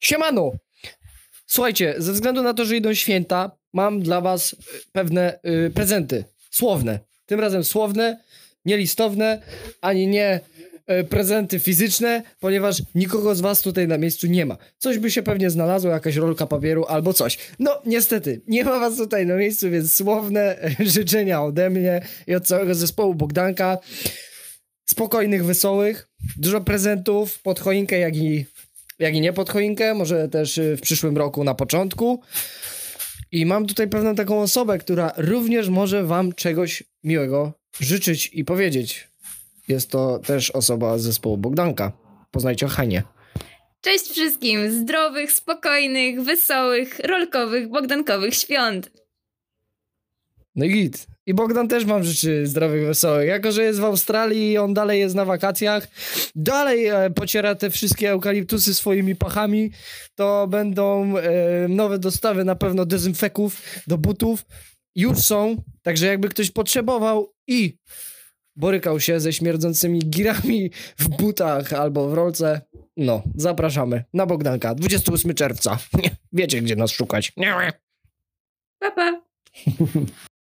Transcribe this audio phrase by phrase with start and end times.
[0.00, 0.52] Siemano!
[1.46, 4.56] Słuchajcie, ze względu na to, że idą święta, mam dla was y,
[4.92, 6.24] pewne y, prezenty.
[6.50, 7.00] Słowne.
[7.26, 8.20] Tym razem słowne,
[8.64, 9.42] nie listowne,
[9.80, 10.40] ani nie
[11.00, 14.56] y, prezenty fizyczne, ponieważ nikogo z was tutaj na miejscu nie ma.
[14.78, 17.38] Coś by się pewnie znalazło, jakaś rolka papieru albo coś.
[17.58, 22.34] No, niestety, nie ma was tutaj na miejscu, więc słowne y, życzenia ode mnie i
[22.34, 23.78] od całego zespołu Bogdanka.
[24.86, 28.44] Spokojnych, wesołych, dużo prezentów pod choinkę, jak i
[29.00, 32.22] jak i nie pod choinkę, może też y, w przyszłym roku na początku.
[33.32, 39.08] I mam tutaj pewną taką osobę, która również może wam czegoś miłego życzyć i powiedzieć.
[39.68, 41.92] Jest to też osoba z zespołu Bogdanka.
[42.30, 43.02] Poznajcie Hanie.
[43.80, 44.70] Cześć wszystkim!
[44.70, 48.99] Zdrowych, spokojnych, wesołych, rolkowych, bogdankowych świąt!
[50.60, 51.06] No i git.
[51.26, 53.28] I Bogdan też mam życzy zdrowych, wesołych.
[53.28, 55.88] Jako, że jest w Australii i on dalej jest na wakacjach,
[56.34, 59.70] dalej e, pociera te wszystkie eukaliptusy swoimi pachami,
[60.14, 64.44] to będą e, nowe dostawy na pewno dezynfeków do butów.
[64.94, 67.78] Już są, także jakby ktoś potrzebował i
[68.56, 72.60] borykał się ze śmierdzącymi girami w butach albo w rolce,
[72.96, 75.78] no, zapraszamy na Bogdanka, 28 czerwca.
[76.32, 77.32] Wiecie, gdzie nas szukać.
[78.78, 79.20] Pa, pa!